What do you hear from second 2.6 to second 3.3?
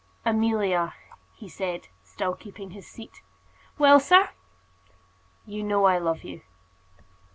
his seat.